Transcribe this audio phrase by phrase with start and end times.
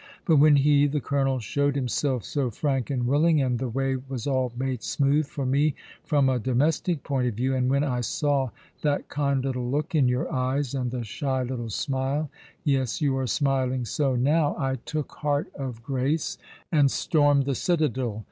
[0.25, 4.25] But when he— the colonel— showed himself so frank and willing— and the way was
[4.25, 8.49] all made smooth for me from a domestic point of view— and when I saw
[8.81, 12.31] that kind little look in your eyes, and the shy little smile—
[12.63, 16.39] yes, you are smiling so now— I took heart of grace,
[16.71, 18.19] and stormed the citadel.